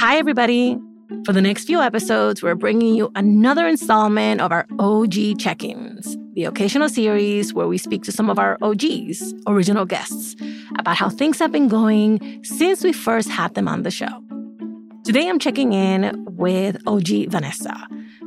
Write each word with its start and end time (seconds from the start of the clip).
Hi, 0.00 0.16
everybody. 0.16 0.78
For 1.26 1.32
the 1.34 1.42
next 1.42 1.66
few 1.66 1.80
episodes, 1.80 2.42
we're 2.42 2.54
bringing 2.54 2.94
you 2.94 3.12
another 3.14 3.68
installment 3.68 4.40
of 4.40 4.50
our 4.50 4.66
OG 4.78 5.38
check 5.38 5.62
ins, 5.62 6.16
the 6.32 6.44
occasional 6.44 6.88
series 6.88 7.52
where 7.52 7.68
we 7.68 7.76
speak 7.76 8.02
to 8.04 8.12
some 8.12 8.30
of 8.30 8.38
our 8.38 8.56
OGs, 8.62 9.34
original 9.46 9.84
guests, 9.84 10.36
about 10.78 10.96
how 10.96 11.10
things 11.10 11.38
have 11.38 11.52
been 11.52 11.68
going 11.68 12.42
since 12.42 12.82
we 12.82 12.94
first 12.94 13.28
had 13.28 13.54
them 13.54 13.68
on 13.68 13.82
the 13.82 13.90
show. 13.90 14.08
Today, 15.04 15.28
I'm 15.28 15.38
checking 15.38 15.74
in 15.74 16.24
with 16.24 16.78
OG 16.86 17.28
Vanessa. 17.28 17.76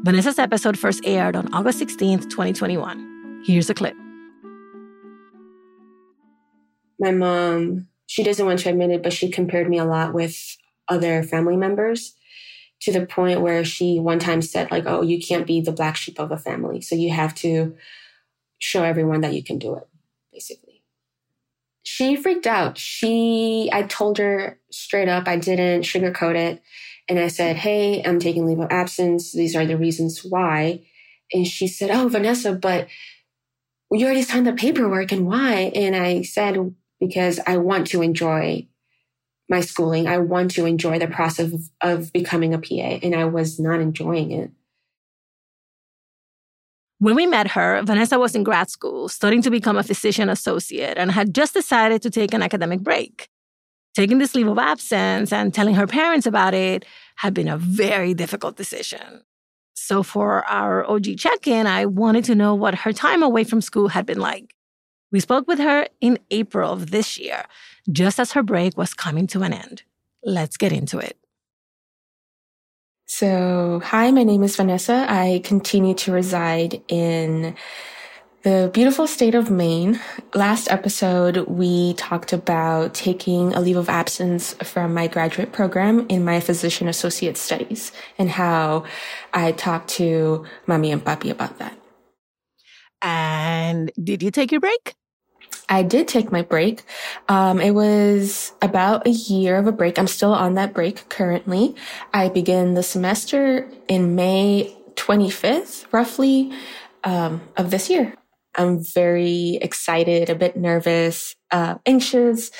Vanessa's 0.03 0.37
episode 0.37 0.77
first 0.77 1.01
aired 1.05 1.35
on 1.35 1.51
August 1.53 1.79
16th, 1.79 2.29
2021. 2.29 3.41
Here's 3.45 3.69
a 3.69 3.73
clip. 3.73 3.95
My 6.99 7.11
mom, 7.11 7.87
she 8.07 8.23
doesn't 8.23 8.45
want 8.45 8.59
to 8.59 8.69
admit 8.69 8.91
it, 8.91 9.03
but 9.03 9.13
she 9.13 9.29
compared 9.29 9.69
me 9.69 9.77
a 9.77 9.85
lot 9.85 10.13
with 10.13 10.57
other 10.87 11.23
family 11.23 11.57
members 11.57 12.15
to 12.83 12.91
the 12.91 13.05
point 13.05 13.41
where 13.41 13.63
she 13.63 13.97
one 13.97 14.19
time 14.19 14.41
said 14.41 14.69
like 14.69 14.83
oh 14.85 15.01
you 15.01 15.19
can't 15.19 15.47
be 15.47 15.61
the 15.61 15.71
black 15.71 15.95
sheep 15.95 16.19
of 16.19 16.31
a 16.31 16.37
family 16.37 16.81
so 16.81 16.95
you 16.95 17.11
have 17.11 17.33
to 17.33 17.75
show 18.59 18.83
everyone 18.83 19.21
that 19.21 19.33
you 19.33 19.43
can 19.43 19.57
do 19.57 19.75
it 19.75 19.87
basically. 20.31 20.83
She 21.83 22.15
freaked 22.15 22.47
out. 22.47 22.77
She 22.77 23.69
i 23.71 23.83
told 23.83 24.17
her 24.17 24.59
straight 24.71 25.07
up 25.07 25.27
i 25.27 25.37
didn't 25.37 25.83
sugarcoat 25.83 26.35
it 26.35 26.61
and 27.07 27.19
i 27.19 27.27
said 27.27 27.55
hey 27.55 28.03
i'm 28.03 28.19
taking 28.19 28.45
leave 28.45 28.59
of 28.59 28.71
absence. 28.71 29.31
These 29.31 29.55
are 29.55 29.65
the 29.65 29.77
reasons 29.77 30.23
why. 30.23 30.85
And 31.33 31.47
she 31.47 31.67
said 31.67 31.89
oh 31.91 32.09
vanessa 32.09 32.53
but 32.53 32.87
you 33.91 34.05
already 34.05 34.23
signed 34.23 34.47
the 34.47 34.53
paperwork 34.53 35.11
and 35.11 35.25
why? 35.25 35.71
And 35.73 35.95
i 35.95 36.21
said 36.21 36.75
because 37.05 37.39
i 37.47 37.55
want 37.57 37.85
to 37.87 38.01
enjoy 38.01 38.65
my 39.49 39.61
schooling. 39.61 40.07
I 40.07 40.17
want 40.17 40.51
to 40.51 40.65
enjoy 40.65 40.99
the 40.99 41.07
process 41.07 41.53
of, 41.53 41.69
of 41.81 42.13
becoming 42.13 42.53
a 42.53 42.59
PA, 42.59 42.99
and 43.03 43.15
I 43.15 43.25
was 43.25 43.59
not 43.59 43.79
enjoying 43.79 44.31
it. 44.31 44.51
When 46.99 47.15
we 47.15 47.25
met 47.25 47.51
her, 47.51 47.81
Vanessa 47.83 48.17
was 48.17 48.35
in 48.35 48.43
grad 48.43 48.69
school, 48.69 49.09
studying 49.09 49.41
to 49.41 49.51
become 49.51 49.77
a 49.77 49.83
physician 49.83 50.29
associate, 50.29 50.97
and 50.97 51.11
had 51.11 51.35
just 51.35 51.53
decided 51.53 52.01
to 52.03 52.09
take 52.09 52.33
an 52.33 52.41
academic 52.41 52.79
break. 52.79 53.29
Taking 53.95 54.17
this 54.17 54.33
leave 54.33 54.47
of 54.47 54.57
absence 54.57 55.31
and 55.31 55.53
telling 55.53 55.75
her 55.75 55.85
parents 55.85 56.25
about 56.25 56.53
it 56.53 56.85
had 57.17 57.33
been 57.33 57.47
a 57.47 57.57
very 57.57 58.13
difficult 58.13 58.55
decision. 58.55 59.21
So, 59.75 60.01
for 60.01 60.45
our 60.45 60.89
OG 60.89 61.17
check 61.17 61.45
in, 61.45 61.67
I 61.67 61.85
wanted 61.85 62.23
to 62.25 62.35
know 62.35 62.55
what 62.55 62.73
her 62.73 62.93
time 62.93 63.21
away 63.21 63.43
from 63.43 63.61
school 63.61 63.89
had 63.89 64.05
been 64.05 64.19
like. 64.19 64.55
We 65.13 65.19
spoke 65.19 65.47
with 65.47 65.59
her 65.59 65.87
in 66.01 66.17
April 66.31 66.73
of 66.73 66.89
this 66.89 67.19
year, 67.19 67.45
just 67.91 68.19
as 68.19 68.31
her 68.31 68.41
break 68.41 68.75
was 68.75 68.95
coming 68.95 69.27
to 69.27 69.43
an 69.43 69.53
end. 69.53 69.83
Let's 70.23 70.57
get 70.57 70.73
into 70.73 70.97
it. 70.97 71.17
So, 73.05 73.79
hi, 73.85 74.09
my 74.09 74.23
name 74.23 74.41
is 74.41 74.55
Vanessa. 74.55 75.05
I 75.07 75.41
continue 75.43 75.93
to 75.95 76.11
reside 76.11 76.81
in 76.87 77.55
the 78.41 78.71
beautiful 78.73 79.05
state 79.05 79.35
of 79.35 79.51
Maine. 79.51 79.99
Last 80.33 80.71
episode, 80.71 81.37
we 81.47 81.93
talked 81.93 82.33
about 82.33 82.95
taking 82.95 83.53
a 83.53 83.61
leave 83.61 83.77
of 83.77 83.89
absence 83.89 84.53
from 84.63 84.95
my 84.95 85.05
graduate 85.05 85.51
program 85.51 86.07
in 86.09 86.25
my 86.25 86.39
physician 86.39 86.87
associate 86.87 87.37
studies 87.37 87.91
and 88.17 88.31
how 88.31 88.83
I 89.31 89.51
talked 89.51 89.89
to 89.91 90.43
mommy 90.65 90.91
and 90.91 91.05
papi 91.05 91.29
about 91.29 91.59
that. 91.59 91.77
And 93.03 93.91
did 94.01 94.23
you 94.23 94.31
take 94.31 94.51
your 94.51 94.61
break? 94.61 94.95
I 95.69 95.83
did 95.83 96.07
take 96.07 96.31
my 96.31 96.41
break. 96.41 96.83
Um, 97.29 97.59
it 97.59 97.71
was 97.71 98.53
about 98.61 99.07
a 99.07 99.11
year 99.11 99.57
of 99.57 99.67
a 99.67 99.71
break. 99.71 99.97
I'm 99.97 100.07
still 100.07 100.33
on 100.33 100.55
that 100.55 100.73
break 100.73 101.07
currently. 101.09 101.75
I 102.13 102.29
begin 102.29 102.73
the 102.73 102.83
semester 102.83 103.69
in 103.87 104.15
May 104.15 104.75
25th, 104.95 105.91
roughly, 105.91 106.51
um, 107.03 107.41
of 107.57 107.71
this 107.71 107.89
year. 107.89 108.15
I'm 108.55 108.83
very 108.83 109.57
excited, 109.61 110.29
a 110.29 110.35
bit 110.35 110.55
nervous, 110.55 111.35
uh, 111.51 111.75
anxious, 111.85 112.51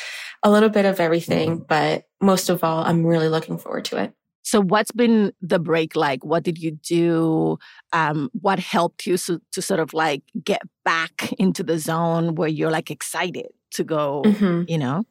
a 0.41 0.49
little 0.49 0.69
bit 0.69 0.85
of 0.85 0.99
everything, 0.99 1.59
but 1.67 2.05
most 2.19 2.49
of 2.49 2.63
all, 2.63 2.83
I'm 2.83 3.05
really 3.05 3.29
looking 3.29 3.57
forward 3.57 3.85
to 3.85 3.97
it. 3.97 4.13
So, 4.53 4.61
what's 4.61 4.91
been 4.91 5.33
the 5.41 5.57
break 5.57 5.95
like? 5.95 6.23
What 6.23 6.43
did 6.43 6.59
you 6.59 6.77
do? 6.83 7.57
Um, 7.91 8.29
what 8.39 8.59
helped 8.59 9.07
you 9.07 9.17
so, 9.17 9.39
to 9.51 9.63
sort 9.63 9.79
of 9.79 9.95
like 9.95 10.21
get 10.43 10.61
back 10.85 11.31
into 11.39 11.63
the 11.63 11.79
zone 11.79 12.35
where 12.35 12.47
you're 12.49 12.69
like 12.69 12.91
excited 12.91 13.47
to 13.71 13.83
go? 13.83 14.21
Mm-hmm. 14.23 14.65
You 14.67 14.77
know. 14.77 15.05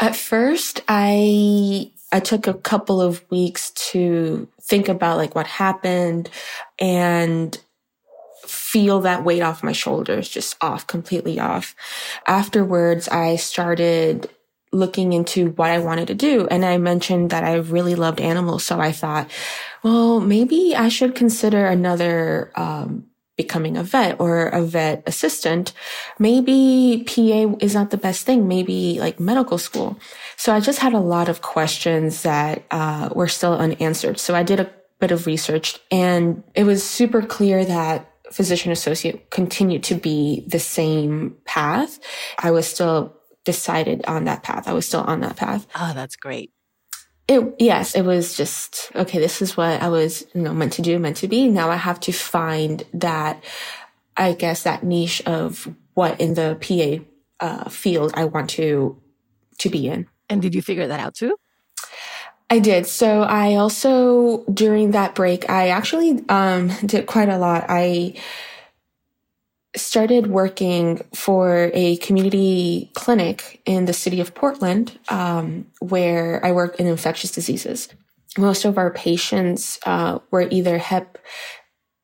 At 0.00 0.16
first, 0.16 0.82
I 0.88 1.92
I 2.10 2.18
took 2.18 2.48
a 2.48 2.54
couple 2.54 3.00
of 3.00 3.24
weeks 3.30 3.70
to 3.92 4.48
think 4.60 4.88
about 4.88 5.16
like 5.16 5.36
what 5.36 5.46
happened 5.46 6.28
and 6.80 7.56
feel 8.44 9.02
that 9.02 9.22
weight 9.22 9.42
off 9.42 9.62
my 9.62 9.70
shoulders, 9.70 10.28
just 10.28 10.56
off, 10.60 10.84
completely 10.88 11.38
off. 11.38 11.76
Afterwards, 12.26 13.06
I 13.06 13.36
started 13.36 14.28
looking 14.74 15.12
into 15.12 15.50
what 15.50 15.70
I 15.70 15.78
wanted 15.78 16.08
to 16.08 16.14
do. 16.14 16.46
And 16.50 16.64
I 16.64 16.76
mentioned 16.78 17.30
that 17.30 17.44
I 17.44 17.54
really 17.54 17.94
loved 17.94 18.20
animals. 18.20 18.64
So 18.64 18.80
I 18.80 18.92
thought, 18.92 19.30
well, 19.82 20.20
maybe 20.20 20.74
I 20.76 20.88
should 20.88 21.14
consider 21.14 21.66
another, 21.66 22.52
um, 22.56 23.06
becoming 23.36 23.76
a 23.76 23.82
vet 23.82 24.20
or 24.20 24.46
a 24.46 24.62
vet 24.62 25.02
assistant. 25.06 25.72
Maybe 26.18 27.04
PA 27.06 27.56
is 27.60 27.74
not 27.74 27.90
the 27.90 27.96
best 27.96 28.26
thing. 28.26 28.46
Maybe 28.46 29.00
like 29.00 29.18
medical 29.18 29.58
school. 29.58 29.98
So 30.36 30.54
I 30.54 30.60
just 30.60 30.78
had 30.78 30.92
a 30.92 31.00
lot 31.00 31.28
of 31.28 31.42
questions 31.42 32.22
that, 32.22 32.64
uh, 32.70 33.08
were 33.14 33.28
still 33.28 33.54
unanswered. 33.54 34.20
So 34.20 34.34
I 34.34 34.42
did 34.42 34.60
a 34.60 34.70
bit 35.00 35.10
of 35.10 35.26
research 35.26 35.78
and 35.90 36.44
it 36.54 36.64
was 36.64 36.82
super 36.82 37.22
clear 37.22 37.64
that 37.64 38.10
physician 38.32 38.72
associate 38.72 39.30
continued 39.30 39.82
to 39.84 39.94
be 39.94 40.44
the 40.46 40.58
same 40.58 41.36
path. 41.44 41.98
I 42.38 42.50
was 42.50 42.66
still 42.66 43.16
decided 43.44 44.04
on 44.06 44.24
that 44.24 44.42
path. 44.42 44.66
I 44.66 44.72
was 44.72 44.86
still 44.86 45.02
on 45.02 45.20
that 45.20 45.36
path. 45.36 45.66
Oh, 45.74 45.92
that's 45.94 46.16
great. 46.16 46.50
It, 47.26 47.54
yes, 47.58 47.94
it 47.94 48.02
was 48.02 48.36
just, 48.36 48.90
okay, 48.94 49.18
this 49.18 49.40
is 49.40 49.56
what 49.56 49.80
I 49.80 49.88
was, 49.88 50.26
you 50.34 50.42
know, 50.42 50.52
meant 50.52 50.74
to 50.74 50.82
do, 50.82 50.98
meant 50.98 51.16
to 51.18 51.28
be. 51.28 51.48
Now 51.48 51.70
I 51.70 51.76
have 51.76 51.98
to 52.00 52.12
find 52.12 52.82
that, 52.92 53.42
I 54.16 54.32
guess 54.32 54.64
that 54.64 54.82
niche 54.82 55.22
of 55.26 55.74
what 55.94 56.20
in 56.20 56.34
the 56.34 56.58
PA 56.60 57.44
uh, 57.44 57.68
field 57.70 58.12
I 58.14 58.26
want 58.26 58.50
to, 58.50 59.00
to 59.58 59.70
be 59.70 59.88
in. 59.88 60.06
And 60.28 60.42
did 60.42 60.54
you 60.54 60.60
figure 60.60 60.86
that 60.86 61.00
out 61.00 61.14
too? 61.14 61.36
I 62.50 62.58
did. 62.58 62.86
So 62.86 63.22
I 63.22 63.54
also, 63.54 64.44
during 64.52 64.90
that 64.90 65.14
break, 65.14 65.48
I 65.48 65.68
actually, 65.68 66.22
um, 66.28 66.68
did 66.84 67.06
quite 67.06 67.30
a 67.30 67.38
lot. 67.38 67.64
I, 67.68 68.16
started 69.76 70.28
working 70.28 71.04
for 71.14 71.70
a 71.74 71.96
community 71.96 72.90
clinic 72.94 73.60
in 73.64 73.86
the 73.86 73.92
city 73.92 74.20
of 74.20 74.34
Portland, 74.34 74.98
um, 75.08 75.66
where 75.80 76.44
I 76.44 76.52
work 76.52 76.78
in 76.78 76.86
infectious 76.86 77.32
diseases. 77.32 77.88
Most 78.38 78.64
of 78.64 78.78
our 78.78 78.90
patients 78.90 79.78
uh, 79.84 80.18
were 80.30 80.48
either 80.50 80.78
Hep 80.78 81.18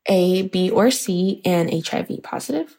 A, 0.07 0.43
B, 0.43 0.71
or 0.71 0.91
C 0.91 1.43
and 1.45 1.71
HIV 1.87 2.23
positive. 2.23 2.77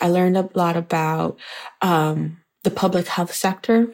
I 0.00 0.08
learned 0.08 0.36
a 0.36 0.48
lot 0.54 0.76
about 0.76 1.38
um, 1.80 2.38
the 2.62 2.70
public 2.70 3.06
health 3.06 3.34
sector. 3.34 3.88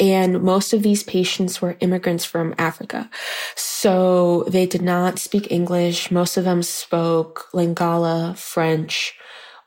And 0.00 0.42
most 0.42 0.72
of 0.72 0.82
these 0.82 1.04
patients 1.04 1.62
were 1.62 1.76
immigrants 1.78 2.24
from 2.24 2.54
Africa. 2.58 3.08
So 3.54 4.44
they 4.48 4.66
did 4.66 4.82
not 4.82 5.20
speak 5.20 5.52
English. 5.52 6.10
Most 6.10 6.36
of 6.36 6.44
them 6.44 6.64
spoke 6.64 7.46
Lingala, 7.52 8.36
French, 8.36 9.16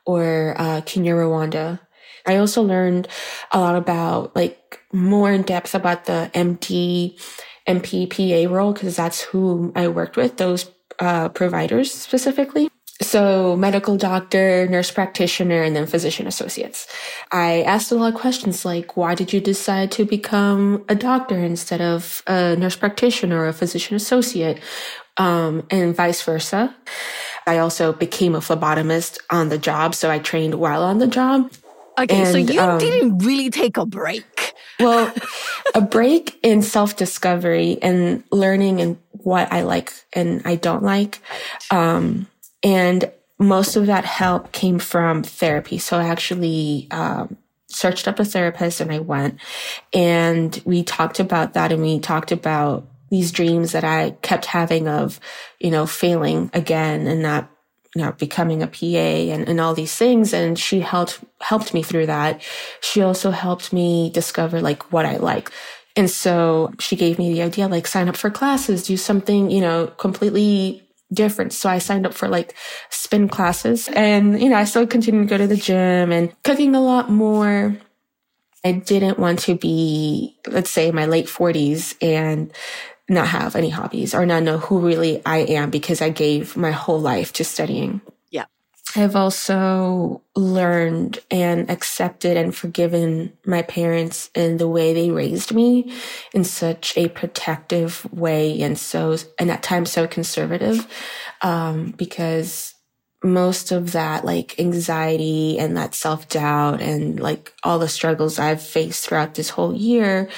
or 0.08 0.54
uh, 0.56 0.80
Kinyarwanda. 0.80 1.78
I 2.26 2.36
also 2.38 2.62
learned 2.62 3.08
a 3.52 3.60
lot 3.60 3.76
about 3.76 4.34
like 4.34 4.80
more 4.90 5.30
in 5.30 5.42
depth 5.42 5.74
about 5.74 6.06
the 6.06 6.30
MD, 6.34 7.20
MPPA 7.68 8.48
role 8.50 8.72
because 8.72 8.96
that's 8.96 9.20
who 9.20 9.70
I 9.76 9.88
worked 9.88 10.16
with, 10.16 10.38
those 10.38 10.70
uh, 10.98 11.28
providers 11.28 11.92
specifically. 11.92 12.70
So 13.00 13.54
medical 13.54 13.96
doctor, 13.96 14.66
nurse 14.66 14.90
practitioner, 14.90 15.62
and 15.62 15.76
then 15.76 15.86
physician 15.86 16.26
associates. 16.26 16.88
I 17.30 17.62
asked 17.62 17.92
a 17.92 17.94
lot 17.94 18.14
of 18.14 18.20
questions 18.20 18.64
like, 18.64 18.96
why 18.96 19.14
did 19.14 19.32
you 19.32 19.40
decide 19.40 19.92
to 19.92 20.04
become 20.04 20.84
a 20.88 20.96
doctor 20.96 21.38
instead 21.38 21.80
of 21.80 22.22
a 22.26 22.56
nurse 22.56 22.74
practitioner 22.76 23.38
or 23.38 23.48
a 23.48 23.52
physician 23.52 23.94
associate? 23.94 24.58
Um, 25.16 25.66
and 25.70 25.94
vice 25.94 26.22
versa. 26.22 26.74
I 27.48 27.58
also 27.58 27.92
became 27.92 28.34
a 28.34 28.40
phlebotomist 28.40 29.18
on 29.30 29.48
the 29.48 29.58
job, 29.58 29.94
so 29.94 30.10
I 30.10 30.18
trained 30.18 30.54
while 30.54 30.82
on 30.82 30.98
the 30.98 31.06
job. 31.06 31.50
Okay, 31.98 32.14
and, 32.14 32.28
so 32.28 32.36
you 32.36 32.60
um, 32.60 32.78
didn't 32.78 33.18
really 33.18 33.50
take 33.50 33.76
a 33.76 33.86
break. 33.86 34.54
well, 34.78 35.12
a 35.74 35.80
break 35.80 36.38
in 36.42 36.62
self 36.62 36.96
discovery 36.96 37.78
and 37.82 38.22
learning 38.30 38.80
and 38.80 38.98
what 39.12 39.50
I 39.50 39.62
like 39.62 39.92
and 40.12 40.42
I 40.44 40.56
don't 40.56 40.82
like. 40.82 41.20
Um, 41.70 42.26
and 42.62 43.10
most 43.38 43.76
of 43.76 43.86
that 43.86 44.04
help 44.04 44.52
came 44.52 44.78
from 44.78 45.22
therapy. 45.22 45.78
So 45.78 45.98
I 45.98 46.04
actually 46.04 46.86
um, 46.90 47.36
searched 47.68 48.08
up 48.08 48.18
a 48.18 48.24
therapist 48.24 48.80
and 48.80 48.92
I 48.92 48.98
went 48.98 49.38
and 49.92 50.60
we 50.64 50.82
talked 50.82 51.20
about 51.20 51.54
that 51.54 51.72
and 51.72 51.82
we 51.82 51.98
talked 51.98 52.32
about 52.32 52.86
these 53.10 53.32
dreams 53.32 53.72
that 53.72 53.84
I 53.84 54.10
kept 54.22 54.46
having 54.46 54.88
of, 54.88 55.20
you 55.58 55.70
know, 55.70 55.86
failing 55.86 56.50
again 56.54 57.06
and 57.06 57.22
not, 57.22 57.50
you 57.94 58.02
know, 58.02 58.12
becoming 58.12 58.62
a 58.62 58.66
PA 58.66 58.86
and, 58.86 59.48
and 59.48 59.60
all 59.60 59.74
these 59.74 59.94
things. 59.94 60.32
And 60.32 60.58
she 60.58 60.80
helped, 60.80 61.20
helped 61.40 61.74
me 61.74 61.82
through 61.82 62.06
that. 62.06 62.42
She 62.80 63.02
also 63.02 63.30
helped 63.30 63.72
me 63.72 64.10
discover 64.10 64.60
like 64.60 64.92
what 64.92 65.06
I 65.06 65.16
like. 65.16 65.50
And 65.96 66.08
so 66.08 66.72
she 66.78 66.94
gave 66.94 67.18
me 67.18 67.32
the 67.32 67.42
idea, 67.42 67.66
like 67.66 67.86
sign 67.86 68.08
up 68.08 68.16
for 68.16 68.30
classes, 68.30 68.86
do 68.86 68.96
something, 68.96 69.50
you 69.50 69.60
know, 69.60 69.88
completely 69.88 70.88
different. 71.12 71.52
So 71.52 71.68
I 71.68 71.78
signed 71.78 72.06
up 72.06 72.14
for 72.14 72.28
like 72.28 72.54
spin 72.90 73.28
classes 73.28 73.88
and, 73.88 74.40
you 74.40 74.48
know, 74.48 74.56
I 74.56 74.64
still 74.64 74.86
continue 74.86 75.22
to 75.22 75.26
go 75.26 75.38
to 75.38 75.46
the 75.46 75.56
gym 75.56 76.12
and 76.12 76.32
cooking 76.44 76.74
a 76.74 76.80
lot 76.80 77.10
more. 77.10 77.76
I 78.64 78.72
didn't 78.72 79.18
want 79.18 79.38
to 79.40 79.56
be, 79.56 80.36
let's 80.46 80.70
say, 80.70 80.90
my 80.90 81.06
late 81.06 81.26
40s 81.26 81.96
and 82.02 82.52
not 83.08 83.28
have 83.28 83.56
any 83.56 83.70
hobbies 83.70 84.14
or 84.14 84.26
not 84.26 84.42
know 84.42 84.58
who 84.58 84.80
really 84.80 85.22
I 85.24 85.38
am 85.38 85.70
because 85.70 86.02
I 86.02 86.10
gave 86.10 86.56
my 86.56 86.70
whole 86.70 87.00
life 87.00 87.32
to 87.34 87.44
studying. 87.44 88.00
Yeah. 88.30 88.44
I've 88.94 89.16
also 89.16 90.22
learned 90.36 91.18
and 91.30 91.70
accepted 91.70 92.36
and 92.36 92.54
forgiven 92.54 93.32
my 93.46 93.62
parents 93.62 94.30
in 94.34 94.58
the 94.58 94.68
way 94.68 94.92
they 94.92 95.10
raised 95.10 95.54
me 95.54 95.92
in 96.34 96.44
such 96.44 96.96
a 96.98 97.08
protective 97.08 98.06
way 98.12 98.60
and 98.60 98.78
so, 98.78 99.16
and 99.38 99.50
at 99.50 99.62
times 99.62 99.90
so 99.90 100.06
conservative, 100.06 100.86
um, 101.40 101.92
because 101.92 102.74
most 103.24 103.72
of 103.72 103.92
that 103.92 104.24
like 104.24 104.58
anxiety 104.60 105.58
and 105.58 105.76
that 105.76 105.94
self 105.94 106.28
doubt 106.28 106.80
and 106.80 107.18
like 107.18 107.52
all 107.64 107.78
the 107.78 107.88
struggles 107.88 108.38
I've 108.38 108.62
faced 108.62 109.08
throughout 109.08 109.34
this 109.34 109.50
whole 109.50 109.74
year 109.74 110.28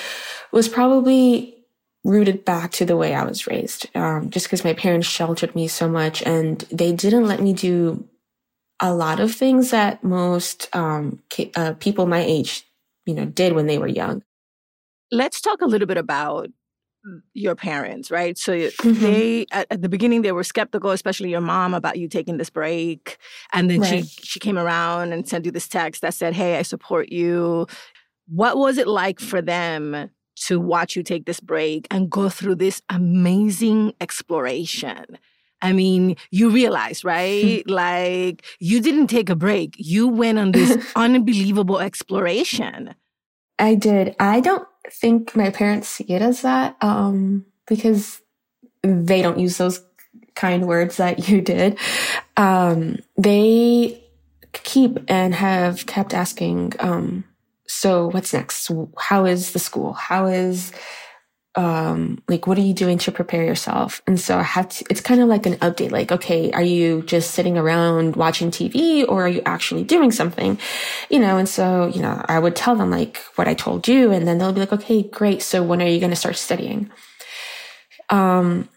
was 0.50 0.68
probably 0.68 1.59
rooted 2.04 2.44
back 2.44 2.72
to 2.72 2.84
the 2.84 2.96
way 2.96 3.14
I 3.14 3.24
was 3.24 3.46
raised. 3.46 3.94
Um, 3.94 4.30
just 4.30 4.46
because 4.46 4.64
my 4.64 4.72
parents 4.72 5.06
sheltered 5.06 5.54
me 5.54 5.68
so 5.68 5.88
much 5.88 6.22
and 6.22 6.60
they 6.72 6.92
didn't 6.92 7.26
let 7.26 7.40
me 7.40 7.52
do 7.52 8.08
a 8.80 8.94
lot 8.94 9.20
of 9.20 9.34
things 9.34 9.70
that 9.70 10.02
most 10.02 10.74
um, 10.74 11.22
uh, 11.54 11.74
people 11.74 12.06
my 12.06 12.20
age, 12.20 12.64
you 13.04 13.14
know, 13.14 13.26
did 13.26 13.52
when 13.52 13.66
they 13.66 13.78
were 13.78 13.86
young. 13.86 14.22
Let's 15.12 15.40
talk 15.40 15.60
a 15.60 15.66
little 15.66 15.86
bit 15.86 15.98
about 15.98 16.48
your 17.34 17.54
parents, 17.54 18.10
right? 18.10 18.36
So 18.38 18.52
mm-hmm. 18.52 19.02
they 19.02 19.46
at, 19.52 19.66
at, 19.70 19.82
the 19.82 19.88
beginning 19.88 20.22
they 20.22 20.32
were 20.32 20.44
skeptical, 20.44 20.90
especially 20.90 21.30
your 21.30 21.40
mom, 21.40 21.74
about 21.74 21.98
you 21.98 22.08
taking 22.08 22.36
this 22.36 22.50
break, 22.50 23.18
and 23.52 23.70
then 23.70 23.80
right. 23.80 24.06
she 24.06 24.22
she 24.22 24.38
came 24.38 24.58
around 24.58 25.12
and 25.12 25.26
sent 25.26 25.44
you 25.44 25.50
this 25.50 25.68
text 25.68 26.02
that 26.02 26.14
said, 26.14 26.34
"Hey, 26.34 26.58
I 26.58 26.62
support 26.62 27.10
you." 27.10 27.66
What 28.28 28.58
was 28.58 28.78
it 28.78 28.86
like 28.86 29.18
for 29.18 29.42
them 29.42 30.10
to 30.46 30.60
watch 30.60 30.96
you 30.96 31.02
take 31.02 31.26
this 31.26 31.40
break 31.40 31.86
and 31.90 32.10
go 32.10 32.28
through 32.28 32.56
this 32.56 32.82
amazing 32.88 33.94
exploration. 34.00 35.18
I 35.62 35.72
mean, 35.72 36.16
you 36.30 36.50
realize, 36.50 37.04
right? 37.04 37.62
like, 37.68 38.44
you 38.58 38.80
didn't 38.80 39.08
take 39.08 39.28
a 39.28 39.36
break. 39.36 39.74
You 39.76 40.08
went 40.08 40.38
on 40.38 40.52
this 40.52 40.92
unbelievable 40.96 41.78
exploration. 41.78 42.94
I 43.58 43.74
did. 43.74 44.16
I 44.18 44.40
don't 44.40 44.66
think 44.90 45.36
my 45.36 45.50
parents 45.50 45.88
see 45.88 46.04
it 46.04 46.22
as 46.22 46.42
that 46.42 46.76
um, 46.80 47.44
because 47.66 48.22
they 48.82 49.20
don't 49.20 49.38
use 49.38 49.58
those 49.58 49.82
kind 50.34 50.66
words 50.66 50.96
that 50.96 51.28
you 51.28 51.42
did. 51.42 51.78
Um, 52.36 52.98
they 53.18 54.02
keep 54.52 54.98
and 55.08 55.34
have 55.34 55.86
kept 55.86 56.14
asking, 56.14 56.72
um, 56.78 57.24
so 57.70 58.10
what's 58.10 58.32
next? 58.32 58.70
How 58.98 59.26
is 59.26 59.52
the 59.52 59.60
school? 59.60 59.92
How 59.92 60.26
is, 60.26 60.72
um, 61.54 62.20
like, 62.28 62.48
what 62.48 62.58
are 62.58 62.62
you 62.62 62.74
doing 62.74 62.98
to 62.98 63.12
prepare 63.12 63.44
yourself? 63.44 64.02
And 64.08 64.18
so 64.18 64.38
I 64.38 64.42
have 64.42 64.68
to, 64.70 64.84
it's 64.90 65.00
kind 65.00 65.20
of 65.20 65.28
like 65.28 65.46
an 65.46 65.54
update. 65.54 65.92
Like, 65.92 66.10
okay, 66.10 66.50
are 66.50 66.62
you 66.62 67.02
just 67.02 67.30
sitting 67.30 67.56
around 67.56 68.16
watching 68.16 68.50
TV 68.50 69.08
or 69.08 69.24
are 69.24 69.28
you 69.28 69.42
actually 69.46 69.84
doing 69.84 70.10
something? 70.10 70.58
You 71.10 71.20
know, 71.20 71.38
and 71.38 71.48
so, 71.48 71.86
you 71.86 72.02
know, 72.02 72.20
I 72.28 72.40
would 72.40 72.56
tell 72.56 72.74
them 72.74 72.90
like 72.90 73.18
what 73.36 73.46
I 73.46 73.54
told 73.54 73.86
you 73.86 74.10
and 74.10 74.26
then 74.26 74.38
they'll 74.38 74.52
be 74.52 74.60
like, 74.60 74.72
okay, 74.72 75.04
great. 75.04 75.40
So 75.40 75.62
when 75.62 75.80
are 75.80 75.86
you 75.86 76.00
going 76.00 76.10
to 76.10 76.16
start 76.16 76.36
studying? 76.36 76.90
Um, 78.08 78.68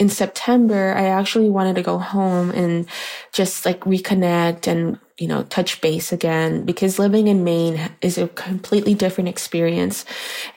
in 0.00 0.08
September, 0.08 0.92
I 0.96 1.06
actually 1.06 1.50
wanted 1.50 1.76
to 1.76 1.82
go 1.82 1.98
home 1.98 2.50
and 2.50 2.86
just 3.32 3.64
like 3.64 3.80
reconnect 3.80 4.66
and, 4.66 4.98
you 5.18 5.28
know, 5.28 5.44
touch 5.44 5.80
base 5.80 6.12
again 6.12 6.64
because 6.64 6.98
living 6.98 7.28
in 7.28 7.44
Maine 7.44 7.90
is 8.00 8.18
a 8.18 8.28
completely 8.28 8.94
different 8.94 9.28
experience. 9.28 10.04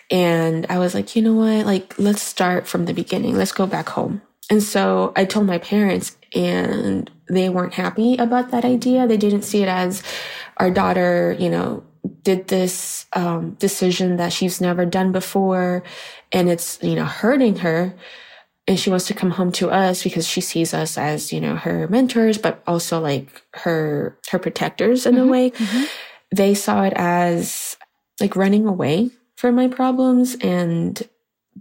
And 0.10 0.66
I 0.70 0.80
was 0.80 0.96
like, 0.96 1.16
you 1.16 1.22
know 1.22 1.34
what? 1.34 1.66
Like, 1.66 1.98
let's 2.00 2.24
start 2.24 2.68
from 2.68 2.86
the 2.86 2.94
beginning. 2.94 3.36
Let's 3.36 3.52
go 3.52 3.68
back 3.68 3.90
home. 3.90 4.22
And 4.50 4.64
so 4.64 5.14
I 5.16 5.26
told 5.26 5.46
my 5.46 5.60
parents 5.60 6.18
and 6.34 7.12
they 7.30 7.50
weren't 7.50 7.74
happy 7.74 8.16
about 8.18 8.52
that 8.52 8.66
idea. 8.66 9.08
They 9.08 9.18
didn't 9.18 9.44
see 9.44 9.62
it 9.62 9.68
as 9.68 10.02
our 10.58 10.72
daughter, 10.72 11.36
you 11.38 11.50
know, 11.50 11.84
did 12.24 12.48
this 12.48 13.06
um, 13.14 13.52
decision 13.56 14.16
that 14.18 14.32
she's 14.32 14.62
never 14.62 14.86
done 14.86 15.12
before 15.12 15.84
and 16.32 16.50
it's, 16.50 16.80
you 16.82 16.96
know, 16.96 17.06
hurting 17.06 17.58
her 17.58 17.94
and 18.68 18.80
she 18.80 18.90
wants 18.90 19.08
to 19.08 19.14
come 19.14 19.32
home 19.32 19.52
to 19.54 19.70
us 19.70 20.04
because 20.04 20.28
she 20.28 20.42
sees 20.42 20.74
us 20.74 20.98
as 20.98 21.32
you 21.32 21.40
know 21.40 21.56
her 21.56 21.88
mentors 21.88 22.38
but 22.38 22.62
also 22.68 23.00
like 23.00 23.42
her 23.54 24.18
her 24.30 24.40
protectors 24.40 25.06
in 25.06 25.16
mm-hmm, 25.16 25.24
a 25.24 25.32
way. 25.32 25.52
Mm-hmm. 25.52 25.84
they 26.36 26.54
saw 26.54 26.84
it 26.84 26.94
as 26.96 27.78
like 28.20 28.36
running 28.36 28.68
away 28.68 29.10
from 29.36 29.56
my 29.56 29.68
problems 29.68 30.36
and 30.42 31.08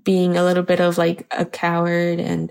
being 0.04 0.36
a 0.36 0.44
little 0.44 0.62
bit 0.62 0.80
of 0.80 0.98
like 0.98 1.26
a 1.30 1.44
coward 1.44 2.20
and 2.20 2.50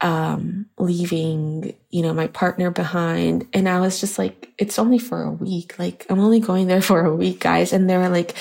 um 0.00 0.66
leaving 0.78 1.74
you 1.90 2.02
know 2.02 2.12
my 2.12 2.26
partner 2.26 2.70
behind. 2.70 3.46
And 3.52 3.68
i 3.68 3.80
was 3.80 4.00
just 4.00 4.18
like 4.18 4.52
it's 4.58 4.78
only 4.78 4.98
for 4.98 5.22
a 5.22 5.30
week. 5.30 5.78
Like 5.78 6.06
i'm 6.10 6.20
only 6.20 6.40
going 6.40 6.66
there 6.66 6.82
for 6.90 7.04
a 7.04 7.14
week 7.14 7.40
guys. 7.40 7.72
And 7.72 7.88
they 7.88 7.96
were 7.96 8.08
like 8.08 8.34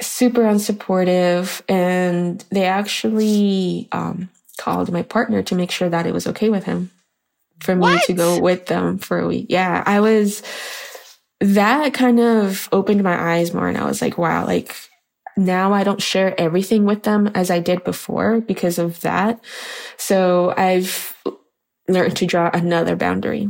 super 0.00 0.42
unsupportive 0.42 1.62
and 1.70 2.44
they 2.50 2.66
actually 2.66 3.88
um 3.92 4.28
called 4.66 4.90
my 4.90 5.02
partner 5.02 5.44
to 5.44 5.54
make 5.54 5.70
sure 5.70 5.88
that 5.88 6.06
it 6.06 6.12
was 6.12 6.26
okay 6.26 6.50
with 6.50 6.64
him 6.64 6.90
for 7.60 7.76
me 7.76 7.82
what? 7.82 8.02
to 8.02 8.12
go 8.12 8.40
with 8.40 8.66
them 8.66 8.98
for 8.98 9.20
a 9.20 9.28
week. 9.28 9.46
Yeah, 9.48 9.84
I 9.86 10.00
was, 10.00 10.42
that 11.40 11.94
kind 11.94 12.18
of 12.18 12.68
opened 12.72 13.04
my 13.04 13.34
eyes 13.34 13.54
more. 13.54 13.68
And 13.68 13.78
I 13.78 13.84
was 13.84 14.02
like, 14.02 14.18
wow, 14.18 14.44
like 14.44 14.74
now 15.36 15.72
I 15.72 15.84
don't 15.84 16.02
share 16.02 16.34
everything 16.36 16.84
with 16.84 17.04
them 17.04 17.28
as 17.28 17.48
I 17.48 17.60
did 17.60 17.84
before 17.84 18.40
because 18.40 18.76
of 18.80 19.00
that. 19.02 19.38
So 19.98 20.52
I've 20.56 21.16
learned 21.86 22.16
to 22.16 22.26
draw 22.26 22.50
another 22.52 22.96
boundary. 22.96 23.48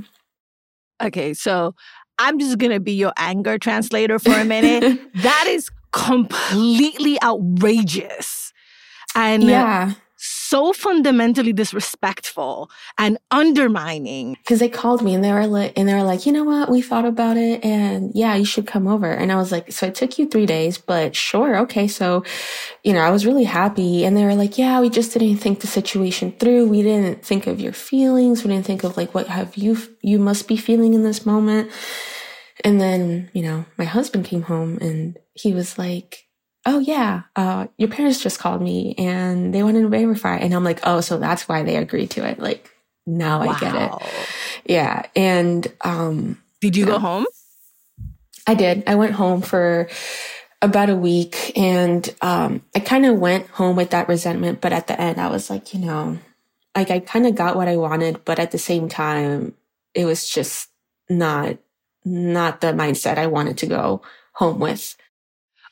Okay, 1.02 1.32
so 1.32 1.74
I'm 2.18 2.38
just 2.38 2.58
going 2.58 2.72
to 2.72 2.80
be 2.80 2.92
your 2.92 3.14
anger 3.16 3.56
translator 3.56 4.18
for 4.18 4.32
a 4.32 4.44
minute. 4.44 5.00
that 5.14 5.46
is 5.48 5.70
completely 5.92 7.18
outrageous. 7.22 8.52
And 9.14 9.44
yeah 9.44 9.94
so 10.48 10.72
fundamentally 10.72 11.52
disrespectful 11.52 12.70
and 12.98 13.18
undermining. 13.30 14.34
Because 14.34 14.60
they 14.60 14.68
called 14.68 15.02
me 15.02 15.14
and 15.14 15.24
they 15.24 15.32
were 15.32 15.46
like, 15.46 15.72
and 15.76 15.88
they 15.88 15.94
were 15.94 16.02
like, 16.02 16.26
you 16.26 16.32
know 16.32 16.44
what? 16.44 16.70
We 16.70 16.82
thought 16.82 17.04
about 17.04 17.36
it, 17.36 17.64
and 17.64 18.12
yeah, 18.14 18.34
you 18.34 18.44
should 18.44 18.66
come 18.66 18.86
over. 18.86 19.10
And 19.10 19.32
I 19.32 19.36
was 19.36 19.52
like, 19.52 19.72
so 19.72 19.86
it 19.86 19.94
took 19.94 20.18
you 20.18 20.28
three 20.28 20.46
days, 20.46 20.78
but 20.78 21.16
sure, 21.16 21.58
okay. 21.58 21.88
So, 21.88 22.24
you 22.84 22.92
know, 22.92 23.00
I 23.00 23.10
was 23.10 23.26
really 23.26 23.44
happy, 23.44 24.04
and 24.04 24.16
they 24.16 24.24
were 24.24 24.34
like, 24.34 24.58
yeah, 24.58 24.80
we 24.80 24.90
just 24.90 25.12
didn't 25.12 25.38
think 25.38 25.60
the 25.60 25.66
situation 25.66 26.32
through. 26.32 26.68
We 26.68 26.82
didn't 26.82 27.24
think 27.24 27.46
of 27.46 27.60
your 27.60 27.72
feelings. 27.72 28.44
We 28.44 28.50
didn't 28.50 28.66
think 28.66 28.84
of 28.84 28.96
like 28.96 29.14
what 29.14 29.28
have 29.28 29.56
you 29.56 29.76
you 30.02 30.18
must 30.18 30.48
be 30.48 30.56
feeling 30.56 30.94
in 30.94 31.02
this 31.02 31.26
moment. 31.26 31.70
And 32.64 32.80
then, 32.80 33.30
you 33.34 33.42
know, 33.42 33.66
my 33.76 33.84
husband 33.84 34.24
came 34.24 34.42
home 34.42 34.78
and 34.80 35.18
he 35.34 35.52
was 35.52 35.78
like, 35.78 36.25
oh 36.66 36.80
yeah, 36.80 37.22
uh, 37.36 37.68
your 37.78 37.88
parents 37.88 38.20
just 38.20 38.40
called 38.40 38.60
me 38.60 38.94
and 38.98 39.54
they 39.54 39.62
wanted 39.62 39.82
to 39.82 39.88
verify. 39.88 40.36
And 40.36 40.52
I'm 40.52 40.64
like, 40.64 40.80
oh, 40.82 41.00
so 41.00 41.16
that's 41.16 41.48
why 41.48 41.62
they 41.62 41.76
agreed 41.76 42.10
to 42.10 42.26
it. 42.26 42.40
Like 42.40 42.70
now 43.06 43.44
wow. 43.44 43.52
I 43.52 43.60
get 43.60 43.74
it. 43.74 43.92
Yeah. 44.66 45.06
And, 45.14 45.66
um, 45.82 46.42
did 46.60 46.76
you 46.76 46.84
go 46.84 46.98
home? 46.98 47.26
I 48.48 48.54
did. 48.54 48.82
I 48.88 48.96
went 48.96 49.12
home 49.12 49.42
for 49.42 49.88
about 50.60 50.90
a 50.90 50.96
week 50.96 51.56
and, 51.56 52.12
um, 52.20 52.62
I 52.74 52.80
kind 52.80 53.06
of 53.06 53.16
went 53.16 53.46
home 53.48 53.76
with 53.76 53.90
that 53.90 54.08
resentment. 54.08 54.60
But 54.60 54.72
at 54.72 54.88
the 54.88 55.00
end, 55.00 55.20
I 55.20 55.28
was 55.28 55.48
like, 55.48 55.72
you 55.72 55.80
know, 55.80 56.18
like 56.74 56.90
I 56.90 56.98
kind 56.98 57.28
of 57.28 57.36
got 57.36 57.54
what 57.54 57.68
I 57.68 57.76
wanted, 57.76 58.24
but 58.24 58.40
at 58.40 58.50
the 58.50 58.58
same 58.58 58.88
time, 58.88 59.54
it 59.94 60.04
was 60.04 60.28
just 60.28 60.68
not, 61.08 61.58
not 62.04 62.60
the 62.60 62.68
mindset 62.68 63.18
I 63.18 63.28
wanted 63.28 63.58
to 63.58 63.66
go 63.66 64.02
home 64.32 64.58
with. 64.58 64.96